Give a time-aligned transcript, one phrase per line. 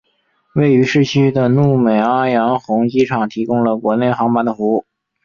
[0.55, 4.83] 位于市区的努美阿洋红机场提供了国内航班的服务。